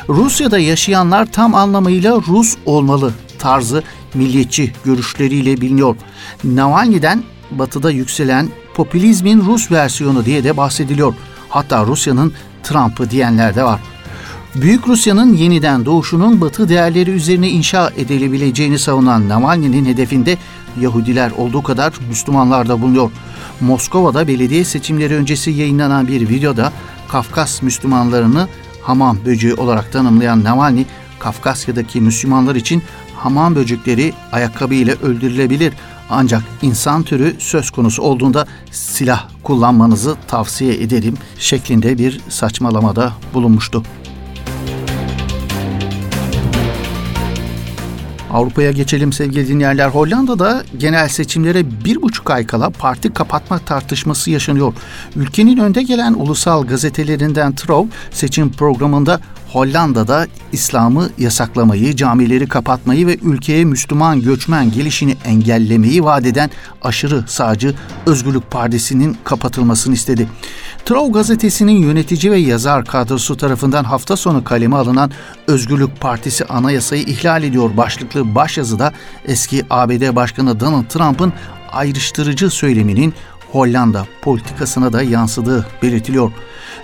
Rusya'da 0.10 0.60
yaşayanlar 0.60 1.26
tam 1.26 1.56
anlamıyla 1.56 2.22
Rus 2.28 2.56
olmalı 2.66 3.14
tarzı 3.40 3.84
milliyetçi 4.14 4.74
görüşleriyle 4.86 5.62
biliniyor. 5.62 5.96
Navalny'den 6.44 7.24
Batı'da 7.52 7.92
yükselen 7.92 8.50
popülizmin 8.74 9.46
Rus 9.46 9.72
versiyonu 9.72 10.26
diye 10.26 10.44
de 10.44 10.58
bahsediliyor. 10.58 11.14
Hatta 11.50 11.86
Rusya'nın 11.86 12.34
Trump'ı 12.64 13.10
diyenler 13.10 13.56
de 13.56 13.64
var. 13.64 13.80
Büyük 14.56 14.88
Rusya'nın 14.88 15.34
yeniden 15.34 15.86
doğuşunun 15.86 16.42
batı 16.42 16.70
değerleri 16.70 17.10
üzerine 17.10 17.50
inşa 17.50 17.90
edilebileceğini 17.98 18.80
savunan 18.80 19.30
Navalny'nin 19.30 19.86
hedefinde 19.86 20.38
Yahudiler 20.82 21.32
olduğu 21.32 21.64
kadar 21.64 21.94
Müslümanlar 22.10 22.70
da 22.70 22.82
bulunuyor. 22.82 23.12
Moskova'da 23.62 24.28
belediye 24.28 24.66
seçimleri 24.66 25.16
öncesi 25.16 25.52
yayınlanan 25.52 26.08
bir 26.08 26.30
videoda 26.30 26.72
Kafkas 27.08 27.62
Müslümanlarını 27.62 28.48
hamam 28.82 29.18
böceği 29.26 29.54
olarak 29.54 29.92
tanımlayan 29.92 30.44
Navalny, 30.44 30.86
Kafkasya'daki 31.20 32.02
Müslümanlar 32.02 32.56
için 32.56 32.84
hamam 33.16 33.56
böcekleri 33.56 34.14
ayakkabı 34.32 34.74
ile 34.74 34.94
öldürülebilir 34.94 35.74
ancak 36.10 36.44
insan 36.62 37.04
türü 37.04 37.36
söz 37.40 37.72
konusu 37.72 38.02
olduğunda 38.02 38.46
silah 38.72 39.30
kullanmanızı 39.44 40.16
tavsiye 40.28 40.74
ederim 40.74 41.18
şeklinde 41.40 41.98
bir 41.98 42.22
saçmalamada 42.30 43.14
bulunmuştu. 43.34 43.84
Avrupa'ya 48.34 48.72
geçelim 48.72 49.14
sevgili 49.14 49.48
dinleyenler. 49.48 49.88
Hollanda'da 49.88 50.64
genel 50.78 51.08
seçimlere 51.08 51.84
bir 51.86 52.02
buçuk 52.02 52.30
ay 52.30 52.48
kala 52.48 52.70
parti 52.70 53.14
kapatma 53.14 53.60
tartışması 53.60 54.32
yaşanıyor. 54.32 54.74
Ülkenin 55.16 55.58
önde 55.58 55.84
gelen 55.84 56.14
ulusal 56.14 56.68
gazetelerinden 56.68 57.56
Trouw 57.56 57.88
seçim 58.12 58.52
programında 58.52 59.20
Hollanda'da 59.54 60.28
İslam'ı 60.52 61.10
yasaklamayı, 61.18 61.96
camileri 61.96 62.48
kapatmayı 62.48 63.08
ve 63.08 63.18
ülkeye 63.18 63.66
Müslüman 63.66 64.22
göçmen 64.22 64.72
gelişini 64.72 65.18
engellemeyi 65.26 66.04
vaat 66.04 66.26
eden 66.26 66.50
aşırı 66.82 67.24
sağcı 67.28 67.76
Özgürlük 68.06 68.52
Partisi'nin 68.52 69.18
kapatılmasını 69.24 69.94
istedi. 69.94 70.28
Trov 70.86 71.12
gazetesinin 71.12 71.74
yönetici 71.74 72.32
ve 72.32 72.38
yazar 72.38 72.86
kadrosu 72.86 73.38
tarafından 73.38 73.84
hafta 73.84 74.16
sonu 74.18 74.44
kaleme 74.44 74.76
alınan 74.76 75.12
Özgürlük 75.48 76.00
Partisi 76.00 76.46
anayasayı 76.46 77.04
ihlal 77.04 77.44
ediyor 77.44 77.78
başlıklı 77.78 78.36
başyazıda 78.36 78.94
eski 79.26 79.64
ABD 79.70 80.16
Başkanı 80.16 80.60
Donald 80.60 80.86
Trump'ın 80.86 81.34
ayrıştırıcı 81.72 82.50
söyleminin 82.50 83.14
Hollanda 83.52 84.06
politikasına 84.22 84.94
da 84.94 85.04
yansıdığı 85.04 85.68
belirtiliyor. 85.82 86.32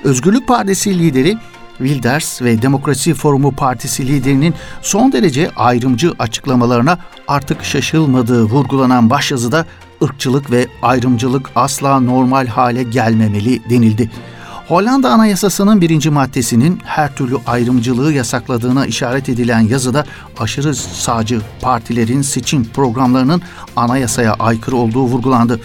Özgürlük 0.04 0.48
Partisi 0.48 1.00
lideri 1.00 1.38
Wilders 1.80 2.42
ve 2.42 2.62
Demokrasi 2.62 3.14
Forumu 3.14 3.52
Partisi 3.52 4.08
liderinin 4.08 4.54
son 4.82 5.12
derece 5.12 5.52
ayrımcı 5.56 6.14
açıklamalarına 6.20 6.98
artık 7.28 7.64
şaşılmadığı 7.64 8.44
vurgulanan 8.44 9.10
başyazıda 9.10 9.66
ırkçılık 10.04 10.52
ve 10.52 10.68
ayrımcılık 10.82 11.50
asla 11.56 12.00
normal 12.00 12.48
hale 12.48 12.84
gelmemeli 12.84 13.70
denildi. 13.70 14.12
Hollanda 14.68 15.10
Anayasası'nın 15.10 15.82
birinci 15.82 16.10
maddesinin 16.10 16.82
her 16.86 17.16
türlü 17.16 17.38
ayrımcılığı 17.48 18.14
yasakladığına 18.14 18.86
işaret 18.86 19.30
edilen 19.30 19.60
yazıda 19.60 20.06
aşırı 20.40 20.76
sağcı 20.76 21.42
partilerin 21.62 22.22
seçim 22.22 22.66
programlarının 22.66 23.42
anayasaya 23.76 24.34
aykırı 24.34 24.76
olduğu 24.76 25.04
vurgulandı. 25.04 25.60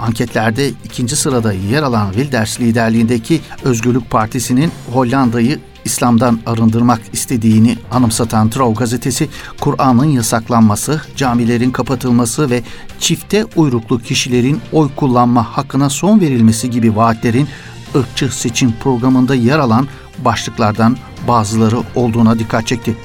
Anketlerde 0.00 0.70
ikinci 0.84 1.16
sırada 1.16 1.52
yer 1.52 1.82
alan 1.82 2.12
Wilders 2.12 2.60
liderliğindeki 2.60 3.40
Özgürlük 3.64 4.10
Partisi'nin 4.10 4.72
Hollanda'yı 4.92 5.58
İslam'dan 5.84 6.40
arındırmak 6.46 7.00
istediğini 7.12 7.76
anımsatan 7.92 8.50
Trov 8.50 8.74
gazetesi, 8.74 9.28
Kur'an'ın 9.60 10.04
yasaklanması, 10.04 11.00
camilerin 11.16 11.70
kapatılması 11.70 12.50
ve 12.50 12.62
çifte 12.98 13.44
uyruklu 13.56 13.98
kişilerin 13.98 14.60
oy 14.72 14.90
kullanma 14.96 15.56
hakkına 15.56 15.90
son 15.90 16.20
verilmesi 16.20 16.70
gibi 16.70 16.96
vaatlerin 16.96 17.48
ırkçı 17.96 18.36
seçim 18.36 18.72
programında 18.82 19.34
yer 19.34 19.58
alan 19.58 19.88
başlıklardan 20.24 20.96
bazıları 21.28 21.78
olduğuna 21.94 22.38
dikkat 22.38 22.66
çekti. 22.66 22.96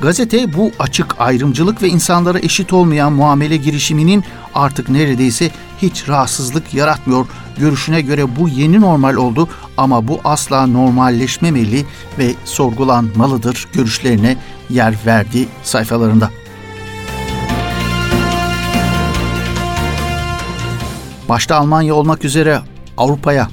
Gazete 0.00 0.54
bu 0.54 0.70
açık 0.78 1.20
ayrımcılık 1.20 1.82
ve 1.82 1.88
insanlara 1.88 2.38
eşit 2.38 2.72
olmayan 2.72 3.12
muamele 3.12 3.56
girişiminin 3.56 4.24
artık 4.56 4.88
neredeyse 4.88 5.50
hiç 5.82 6.08
rahatsızlık 6.08 6.74
yaratmıyor. 6.74 7.26
Görüşüne 7.58 8.00
göre 8.00 8.36
bu 8.36 8.48
yeni 8.48 8.80
normal 8.80 9.14
oldu 9.14 9.48
ama 9.76 10.08
bu 10.08 10.20
asla 10.24 10.66
normalleşmemeli 10.66 11.84
ve 12.18 12.34
sorgulanmalıdır 12.44 13.68
görüşlerine 13.72 14.36
yer 14.70 14.94
verdi 15.06 15.48
sayfalarında. 15.62 16.30
Başta 21.28 21.56
Almanya 21.56 21.94
olmak 21.94 22.24
üzere 22.24 22.60
Avrupa'ya 22.96 23.48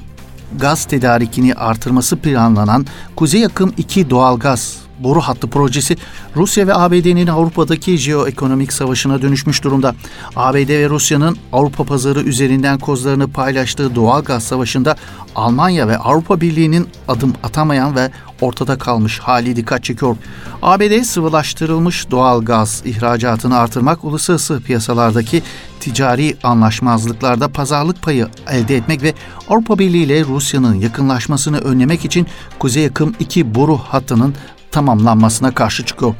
gaz 0.58 0.84
tedarikini 0.84 1.54
artırması 1.54 2.16
planlanan 2.16 2.86
Kuzey 3.16 3.44
Akım 3.44 3.74
2 3.76 4.10
doğalgaz 4.10 4.83
boru 4.98 5.20
hattı 5.20 5.46
projesi 5.50 5.96
Rusya 6.36 6.66
ve 6.66 6.74
ABD'nin 6.74 7.26
Avrupa'daki 7.26 7.98
jeoekonomik 7.98 8.72
savaşına 8.72 9.22
dönüşmüş 9.22 9.64
durumda. 9.64 9.94
ABD 10.36 10.68
ve 10.68 10.88
Rusya'nın 10.88 11.36
Avrupa 11.52 11.84
pazarı 11.84 12.20
üzerinden 12.20 12.78
kozlarını 12.78 13.28
paylaştığı 13.28 13.94
doğal 13.94 14.22
gaz 14.22 14.42
savaşında 14.44 14.96
Almanya 15.36 15.88
ve 15.88 15.98
Avrupa 15.98 16.40
Birliği'nin 16.40 16.88
adım 17.08 17.32
atamayan 17.42 17.96
ve 17.96 18.10
ortada 18.40 18.78
kalmış 18.78 19.18
hali 19.18 19.56
dikkat 19.56 19.84
çekiyor. 19.84 20.16
ABD 20.62 21.02
sıvılaştırılmış 21.02 22.10
doğal 22.10 22.44
gaz 22.44 22.82
ihracatını 22.84 23.58
artırmak, 23.58 24.04
uluslararası 24.04 24.60
piyasalardaki 24.60 25.42
ticari 25.80 26.36
anlaşmazlıklarda 26.42 27.48
pazarlık 27.48 28.02
payı 28.02 28.28
elde 28.50 28.76
etmek 28.76 29.02
ve 29.02 29.14
Avrupa 29.48 29.78
Birliği 29.78 30.04
ile 30.04 30.24
Rusya'nın 30.24 30.74
yakınlaşmasını 30.74 31.58
önlemek 31.58 32.04
için 32.04 32.26
Kuzey 32.58 32.86
Akım 32.86 33.14
2 33.20 33.54
boru 33.54 33.76
hattının 33.76 34.34
tamamlanmasına 34.74 35.50
karşı 35.54 35.84
çıkıyor. 35.84 36.14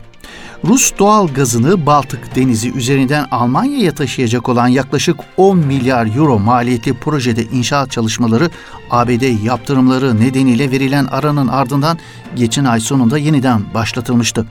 Rus 0.65 0.93
doğal 0.99 1.29
gazını 1.29 1.87
Baltık 1.87 2.37
Denizi 2.37 2.73
üzerinden 2.73 3.27
Almanya'ya 3.31 3.95
taşıyacak 3.95 4.49
olan 4.49 4.69
yaklaşık 4.69 5.17
10 5.37 5.59
milyar 5.59 6.17
euro 6.17 6.39
maliyeti 6.39 6.95
projede 6.95 7.45
inşaat 7.45 7.91
çalışmaları 7.91 8.51
ABD 8.91 9.45
yaptırımları 9.45 10.21
nedeniyle 10.21 10.71
verilen 10.71 11.05
aranın 11.05 11.49
ardından 11.49 11.99
geçen 12.37 12.65
ay 12.65 12.81
sonunda 12.81 13.19
yeniden 13.19 13.63
başlatılmıştı. 13.75 14.47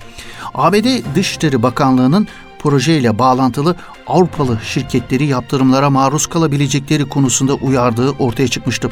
ABD 0.54 1.16
Dışişleri 1.16 1.64
Bakanlığı'nın 1.64 2.28
projeyle 2.64 3.20
bağlantılı 3.20 3.76
Avrupalı 4.08 4.58
şirketleri 4.64 5.26
yaptırımlara 5.26 5.90
maruz 5.90 6.28
kalabilecekleri 6.28 7.10
konusunda 7.10 7.54
uyardığı 7.54 8.10
ortaya 8.10 8.48
çıkmıştı. 8.48 8.90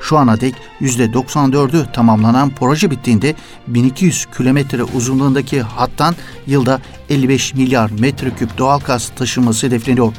Şu 0.00 0.18
ana 0.18 0.40
dek 0.40 0.54
%94'ü 0.80 1.92
tamamlanan 1.92 2.50
proje 2.50 2.90
bittiğinde 2.90 3.34
1200 3.66 4.26
kilometre 4.36 4.82
uzunluğundaki 4.82 5.62
hattan 5.62 6.14
yılda 6.46 6.80
55 7.10 7.54
milyar 7.54 7.90
metreküp 7.90 8.58
doğal 8.58 8.80
gaz 8.80 9.08
taşınması 9.08 9.66
hedefleniyor. 9.66 10.12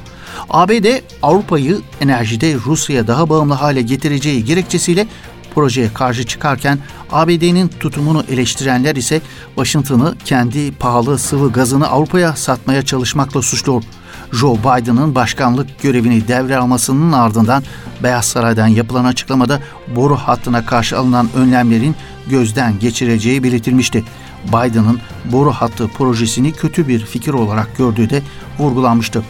ABD 0.49 0.85
Avrupa'yı 1.21 1.81
enerjide 2.01 2.55
Rusya'ya 2.65 3.07
daha 3.07 3.29
bağımlı 3.29 3.53
hale 3.53 3.81
getireceği 3.81 4.45
gerekçesiyle 4.45 5.07
projeye 5.55 5.93
karşı 5.93 6.25
çıkarken 6.25 6.79
ABD'nin 7.11 7.67
tutumunu 7.67 8.23
eleştirenler 8.29 8.95
ise 8.95 9.21
Washington'ı 9.55 10.15
kendi 10.25 10.71
pahalı 10.71 11.19
sıvı 11.19 11.51
gazını 11.51 11.87
Avrupa'ya 11.87 12.35
satmaya 12.35 12.85
çalışmakla 12.85 13.41
suçluyor. 13.41 13.83
Joe 14.31 14.57
Biden'ın 14.57 15.15
başkanlık 15.15 15.81
görevini 15.81 16.27
devralmasının 16.27 17.11
ardından 17.11 17.63
Beyaz 18.03 18.25
Saray'dan 18.25 18.67
yapılan 18.67 19.05
açıklamada 19.05 19.59
boru 19.95 20.15
hattına 20.15 20.65
karşı 20.65 20.97
alınan 20.97 21.29
önlemlerin 21.35 21.95
gözden 22.27 22.79
geçireceği 22.79 23.43
belirtilmişti. 23.43 24.03
Biden'ın 24.47 24.99
boru 25.25 25.51
hattı 25.51 25.87
projesini 25.87 26.51
kötü 26.51 26.87
bir 26.87 27.05
fikir 27.05 27.33
olarak 27.33 27.77
gördüğü 27.77 28.09
de 28.09 28.21
vurgulanmıştı. 28.59 29.23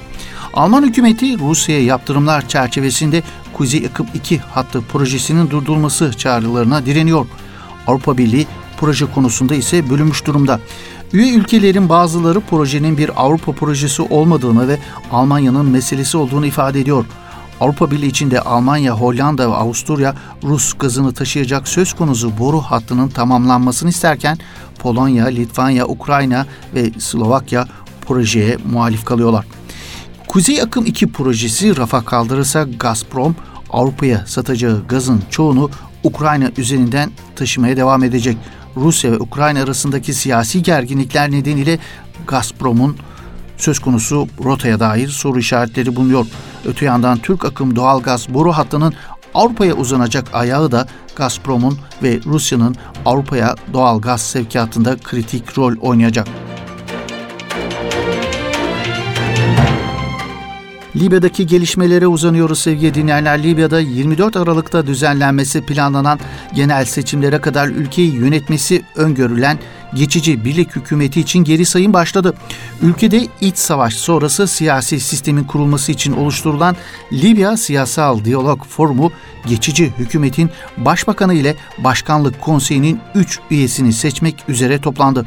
Alman 0.53 0.83
hükümeti 0.83 1.39
Rusya'ya 1.39 1.83
yaptırımlar 1.83 2.47
çerçevesinde 2.47 3.23
Kuzey 3.53 3.85
Akım 3.85 4.07
2 4.13 4.37
hattı 4.37 4.81
projesinin 4.81 5.49
durdurulması 5.49 6.13
çağrılarına 6.13 6.85
direniyor. 6.85 7.25
Avrupa 7.87 8.17
Birliği 8.17 8.47
proje 8.77 9.05
konusunda 9.11 9.55
ise 9.55 9.89
bölünmüş 9.89 10.25
durumda. 10.25 10.59
Üye 11.13 11.33
ülkelerin 11.33 11.89
bazıları 11.89 12.39
projenin 12.39 12.97
bir 12.97 13.23
Avrupa 13.23 13.51
projesi 13.51 14.01
olmadığını 14.01 14.67
ve 14.67 14.77
Almanya'nın 15.11 15.65
meselesi 15.65 16.17
olduğunu 16.17 16.45
ifade 16.45 16.79
ediyor. 16.79 17.05
Avrupa 17.59 17.91
Birliği 17.91 18.07
içinde 18.07 18.41
Almanya, 18.41 18.93
Hollanda 18.93 19.51
ve 19.51 19.55
Avusturya 19.55 20.15
Rus 20.43 20.73
gazını 20.73 21.13
taşıyacak 21.13 21.67
söz 21.67 21.93
konusu 21.93 22.37
boru 22.37 22.61
hattının 22.61 23.09
tamamlanmasını 23.09 23.89
isterken 23.89 24.37
Polonya, 24.79 25.25
Litvanya, 25.25 25.87
Ukrayna 25.87 26.45
ve 26.75 26.91
Slovakya 26.99 27.67
projeye 28.07 28.57
muhalif 28.71 29.05
kalıyorlar. 29.05 29.45
Kuzey 30.33 30.61
Akım 30.61 30.85
2 30.85 31.11
projesi 31.11 31.77
rafa 31.77 32.05
kaldırırsa 32.05 32.63
Gazprom 32.63 33.35
Avrupa'ya 33.69 34.25
satacağı 34.27 34.87
gazın 34.87 35.23
çoğunu 35.29 35.69
Ukrayna 36.03 36.51
üzerinden 36.57 37.11
taşımaya 37.35 37.77
devam 37.77 38.03
edecek. 38.03 38.37
Rusya 38.77 39.11
ve 39.11 39.19
Ukrayna 39.19 39.63
arasındaki 39.63 40.13
siyasi 40.13 40.63
gerginlikler 40.63 41.31
nedeniyle 41.31 41.79
Gazprom'un 42.27 42.97
söz 43.57 43.79
konusu 43.79 44.27
rotaya 44.43 44.79
dair 44.79 45.07
soru 45.07 45.39
işaretleri 45.39 45.95
bulunuyor. 45.95 46.25
Öte 46.65 46.85
yandan 46.85 47.17
Türk 47.17 47.45
akım 47.45 47.75
doğalgaz 47.75 48.33
boru 48.33 48.51
hattının 48.51 48.93
Avrupa'ya 49.33 49.73
uzanacak 49.73 50.27
ayağı 50.33 50.71
da 50.71 50.87
Gazprom'un 51.15 51.77
ve 52.03 52.19
Rusya'nın 52.25 52.75
Avrupa'ya 53.05 53.55
doğal 53.73 54.01
gaz 54.01 54.21
sevkiyatında 54.21 54.97
kritik 54.97 55.57
rol 55.57 55.75
oynayacak. 55.81 56.27
Libya'daki 60.95 61.47
gelişmelere 61.47 62.07
uzanıyoruz 62.07 62.59
sevgili 62.59 62.93
dinleyenler. 62.93 63.43
Libya'da 63.43 63.79
24 63.79 64.37
Aralık'ta 64.37 64.87
düzenlenmesi 64.87 65.61
planlanan 65.61 66.19
genel 66.55 66.85
seçimlere 66.85 67.41
kadar 67.41 67.67
ülkeyi 67.67 68.15
yönetmesi 68.15 68.83
öngörülen 68.95 69.59
geçici 69.93 70.45
birlik 70.45 70.75
hükümeti 70.75 71.19
için 71.21 71.39
geri 71.43 71.65
sayım 71.65 71.93
başladı. 71.93 72.33
Ülkede 72.81 73.27
iç 73.41 73.57
savaş 73.57 73.93
sonrası 73.93 74.47
siyasi 74.47 74.99
sistemin 74.99 75.43
kurulması 75.43 75.91
için 75.91 76.13
oluşturulan 76.13 76.75
Libya 77.13 77.57
Siyasal 77.57 78.25
Diyalog 78.25 78.65
Forumu 78.65 79.11
geçici 79.45 79.93
hükümetin 79.97 80.49
başbakanı 80.77 81.33
ile 81.33 81.55
başkanlık 81.77 82.41
konseyinin 82.41 82.99
3 83.15 83.39
üyesini 83.51 83.93
seçmek 83.93 84.43
üzere 84.47 84.81
toplandı. 84.81 85.25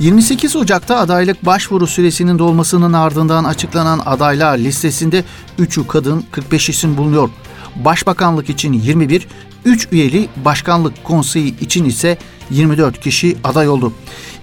28 0.00 0.56
Ocak'ta 0.56 0.96
adaylık 0.96 1.46
başvuru 1.46 1.86
süresinin 1.86 2.38
dolmasının 2.38 2.92
ardından 2.92 3.44
açıklanan 3.44 4.00
adaylar 4.06 4.58
listesinde 4.58 5.24
3'ü 5.58 5.86
kadın 5.86 6.24
45 6.30 6.68
isim 6.68 6.96
bulunuyor. 6.96 7.30
Başbakanlık 7.76 8.50
için 8.50 8.72
21, 8.72 9.28
3 9.64 9.88
üyeli 9.92 10.28
başkanlık 10.44 11.04
konseyi 11.04 11.60
için 11.60 11.84
ise 11.84 12.18
24 12.50 13.00
kişi 13.00 13.36
aday 13.44 13.68
oldu. 13.68 13.92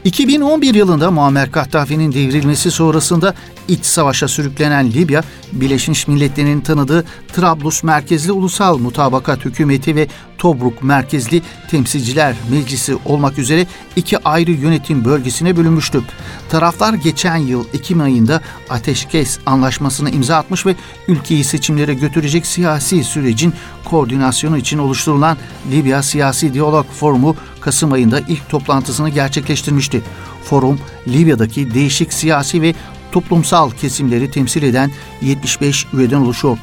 2011 0.05 0.75
yılında 0.75 1.11
Muammer 1.11 1.51
Kaddafi'nin 1.51 2.11
devrilmesi 2.11 2.71
sonrasında 2.71 3.33
iç 3.67 3.85
savaşa 3.85 4.27
sürüklenen 4.27 4.91
Libya, 4.91 5.23
Birleşmiş 5.51 6.07
Milletler'in 6.07 6.61
tanıdığı 6.61 7.05
Trablus 7.33 7.83
merkezli 7.83 8.31
ulusal 8.31 8.77
mutabakat 8.77 9.45
hükümeti 9.45 9.95
ve 9.95 10.07
Tobruk 10.37 10.83
merkezli 10.83 11.41
temsilciler 11.71 12.35
meclisi 12.51 12.97
olmak 13.05 13.39
üzere 13.39 13.65
iki 13.95 14.17
ayrı 14.17 14.51
yönetim 14.51 15.05
bölgesine 15.05 15.57
bölünmüştü. 15.57 16.01
Taraflar 16.49 16.93
geçen 16.93 17.37
yıl 17.37 17.65
Ekim 17.73 18.01
ayında 18.01 18.41
ateşkes 18.69 19.39
anlaşmasını 19.45 20.09
imza 20.09 20.37
atmış 20.37 20.65
ve 20.65 20.75
ülkeyi 21.07 21.43
seçimlere 21.43 21.93
götürecek 21.93 22.45
siyasi 22.45 23.03
sürecin 23.03 23.53
koordinasyonu 23.85 24.57
için 24.57 24.77
oluşturulan 24.77 25.37
Libya 25.71 26.03
Siyasi 26.03 26.53
Diyalog 26.53 26.85
Forumu 26.85 27.35
Kasım 27.61 27.91
ayında 27.91 28.19
ilk 28.19 28.49
toplantısını 28.49 29.09
gerçekleştirmişti. 29.09 29.94
Forum, 30.43 30.79
Libya'daki 31.07 31.73
değişik 31.73 32.13
siyasi 32.13 32.61
ve 32.61 32.73
toplumsal 33.11 33.71
kesimleri 33.71 34.31
temsil 34.31 34.63
eden 34.63 34.91
75 35.21 35.87
üyeden 35.93 36.17
oluşuyor. 36.17 36.57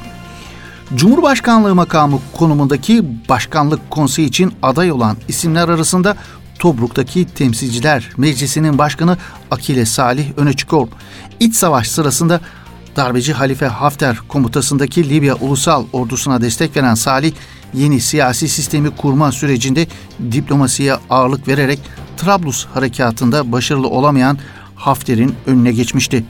Cumhurbaşkanlığı 0.95 1.75
makamı 1.75 2.19
konumundaki 2.33 3.05
başkanlık 3.29 3.91
konseyi 3.91 4.29
için 4.29 4.53
aday 4.63 4.93
olan 4.93 5.17
isimler 5.29 5.69
arasında 5.69 6.17
Tobruk'taki 6.59 7.25
Temsilciler 7.25 8.11
Meclisi'nin 8.17 8.79
başkanı 8.79 9.17
Akile 9.51 9.87
Salih 9.87 10.27
öne 10.37 10.53
çıkıyor. 10.53 10.89
İç 11.41 11.55
savaş 11.55 11.89
sırasında 11.89 12.41
darbeci 12.97 13.33
Halife 13.33 13.67
Hafter 13.67 14.17
komutasındaki 14.29 15.09
Libya 15.09 15.35
Ulusal 15.35 15.85
Ordusu'na 15.93 16.41
destek 16.41 16.77
veren 16.77 16.95
Salih, 16.95 17.33
yeni 17.75 18.01
siyasi 18.01 18.49
sistemi 18.49 18.91
kurma 18.91 19.33
sürecinde 19.33 19.87
diplomasiye 20.33 20.95
ağırlık 21.11 21.49
vererek 21.49 21.79
Trablus 22.23 22.67
harekatında 22.67 23.53
başarılı 23.53 23.89
olamayan 23.89 24.39
Hafter'in 24.77 25.35
önüne 25.47 25.73
geçmişti. 25.73 26.25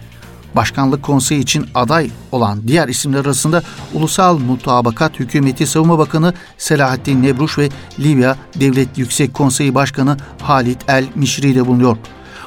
Başkanlık 0.57 1.03
konseyi 1.03 1.41
için 1.41 1.67
aday 1.75 2.11
olan 2.33 2.69
diğer 2.69 2.89
isimler 2.89 3.21
arasında 3.21 3.63
Ulusal 3.95 4.39
Mutabakat 4.39 5.21
Hükümeti 5.21 5.67
Savunma 5.67 5.99
Bakanı 5.99 6.35
Selahattin 6.59 7.23
Nebruş 7.23 7.59
ve 7.59 7.69
Libya 7.99 8.37
Devlet 8.55 8.99
Yüksek 8.99 9.35
Konseyi 9.35 9.75
Başkanı 9.75 10.17
Halit 10.43 10.79
El 10.89 11.05
Mişri 11.15 11.55
de 11.55 11.67
bulunuyor. 11.67 11.97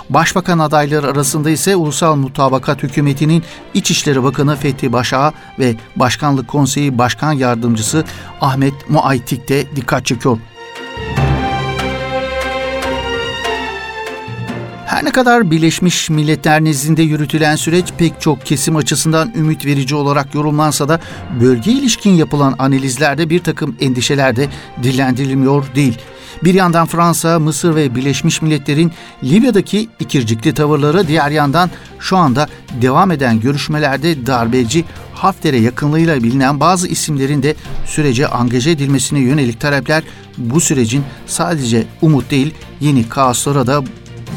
Başbakan 0.09 0.59
adayları 0.59 1.07
arasında 1.07 1.49
ise 1.49 1.75
Ulusal 1.75 2.15
Mutabakat 2.15 2.83
Hükümeti'nin 2.83 3.43
İçişleri 3.73 4.23
Bakanı 4.23 4.55
Fethi 4.55 4.93
Başağa 4.93 5.33
ve 5.59 5.75
Başkanlık 5.95 6.47
Konseyi 6.47 6.97
Başkan 6.97 7.31
Yardımcısı 7.31 8.03
Ahmet 8.41 8.89
Muaytik 8.89 9.49
de 9.49 9.75
dikkat 9.75 10.05
çekiyor. 10.05 10.37
Her 14.95 15.05
ne 15.05 15.11
kadar 15.11 15.51
Birleşmiş 15.51 16.09
Milletler 16.09 16.63
nezdinde 16.63 17.01
yürütülen 17.03 17.55
süreç 17.55 17.85
pek 17.97 18.21
çok 18.21 18.45
kesim 18.45 18.75
açısından 18.75 19.33
ümit 19.35 19.65
verici 19.65 19.95
olarak 19.95 20.35
yorumlansa 20.35 20.89
da 20.89 20.99
bölge 21.41 21.71
ilişkin 21.71 22.11
yapılan 22.11 22.55
analizlerde 22.59 23.29
bir 23.29 23.39
takım 23.39 23.75
endişeler 23.81 24.35
de 24.35 24.47
dillendirilmiyor 24.83 25.65
değil. 25.75 25.97
Bir 26.43 26.53
yandan 26.53 26.85
Fransa, 26.85 27.39
Mısır 27.39 27.75
ve 27.75 27.95
Birleşmiş 27.95 28.41
Milletler'in 28.41 28.91
Libya'daki 29.23 29.89
ikircikli 29.99 30.53
tavırları 30.53 31.07
diğer 31.07 31.31
yandan 31.31 31.69
şu 31.99 32.17
anda 32.17 32.47
devam 32.81 33.11
eden 33.11 33.39
görüşmelerde 33.39 34.25
darbeci 34.25 34.85
Hafter'e 35.13 35.57
yakınlığıyla 35.57 36.23
bilinen 36.23 36.59
bazı 36.59 36.87
isimlerin 36.87 37.43
de 37.43 37.55
sürece 37.85 38.27
angaje 38.27 38.71
edilmesine 38.71 39.19
yönelik 39.19 39.61
talepler 39.61 40.03
bu 40.37 40.61
sürecin 40.61 41.03
sadece 41.27 41.83
umut 42.01 42.31
değil 42.31 42.53
yeni 42.81 43.09
kaoslara 43.09 43.67
da 43.67 43.83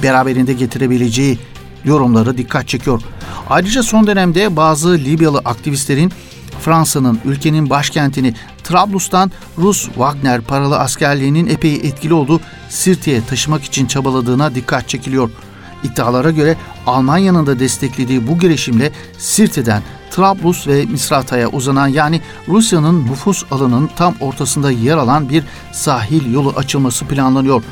beraberinde 0.03 0.53
getirebileceği 0.53 1.39
yorumları 1.85 2.39
dikkat 2.39 2.69
çekiyor. 2.69 3.03
Ayrıca 3.51 3.83
son 3.83 4.07
dönemde 4.07 4.57
bazı 4.57 4.89
Libyalı 4.89 5.39
aktivistlerin 5.39 6.13
Fransa'nın 6.61 7.19
ülkenin 7.25 7.71
başkentini 7.71 8.35
Trablus'tan 8.65 9.31
Rus 9.59 9.85
Wagner 9.85 10.41
paralı 10.41 10.79
askerliğinin 10.79 11.47
epey 11.47 11.75
etkili 11.75 12.15
olduğu 12.15 12.41
Sirti'ye 12.69 13.25
taşımak 13.25 13.65
için 13.65 13.87
çabaladığına 13.87 14.55
dikkat 14.55 14.89
çekiliyor. 14.89 15.31
İddialara 15.85 16.31
göre 16.31 16.57
Almanya'nın 16.87 17.47
da 17.47 17.59
desteklediği 17.59 18.29
bu 18.29 18.39
girişimle 18.39 18.93
Sirti'den 19.19 19.83
Trablus 20.11 20.67
ve 20.67 20.85
Misrata'ya 20.85 21.49
uzanan 21.49 21.89
yani 21.89 22.21
Rusya'nın 22.49 23.07
nüfus 23.07 23.45
alanının 23.51 23.91
tam 23.97 24.15
ortasında 24.21 24.71
yer 24.71 24.97
alan 24.97 25.29
bir 25.29 25.45
sahil 25.73 26.33
yolu 26.33 26.53
açılması 26.57 27.05
planlanıyor. 27.05 27.63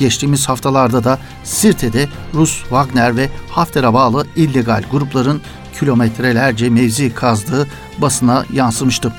Geçtiğimiz 0.00 0.48
haftalarda 0.48 1.04
da 1.04 1.18
Sirte'de 1.44 2.08
Rus 2.34 2.60
Wagner 2.60 3.16
ve 3.16 3.28
Hafter'e 3.50 3.92
bağlı 3.94 4.26
illegal 4.36 4.82
grupların 4.90 5.40
kilometrelerce 5.78 6.70
mevzi 6.70 7.14
kazdığı 7.14 7.68
basına 7.98 8.44
yansımıştı. 8.52 9.12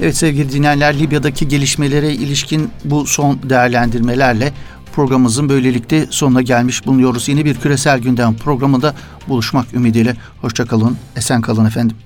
Evet 0.00 0.16
sevgili 0.16 0.52
dinleyenler 0.52 0.98
Libya'daki 0.98 1.48
gelişmelere 1.48 2.12
ilişkin 2.12 2.70
bu 2.84 3.06
son 3.06 3.38
değerlendirmelerle 3.42 4.52
programımızın 4.92 5.48
böylelikle 5.48 6.06
sonuna 6.10 6.42
gelmiş 6.42 6.86
bulunuyoruz. 6.86 7.28
Yeni 7.28 7.44
bir 7.44 7.54
küresel 7.54 7.98
gündem 7.98 8.34
programında 8.34 8.94
buluşmak 9.28 9.74
ümidiyle. 9.74 10.16
Hoşçakalın, 10.40 10.96
esen 11.16 11.40
kalın 11.40 11.64
efendim. 11.64 11.96